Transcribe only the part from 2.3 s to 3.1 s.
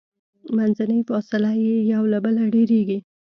ډیریږي.